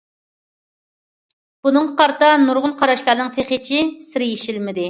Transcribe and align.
بۇنىڭغا 1.67 1.95
قارىتا 2.01 2.31
نۇرغۇن 2.47 2.75
قاراشلارنىڭ 2.83 3.33
تېخىچە 3.39 3.87
سىرى 4.09 4.35
يېشىلمىدى. 4.35 4.79